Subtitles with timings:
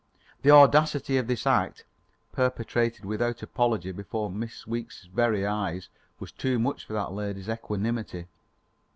[0.41, 1.85] The audacity of this act,
[2.33, 5.89] perpetrated without apology before Miss Weeks' very eyes,
[6.19, 8.25] was too much for that lady's equanimity.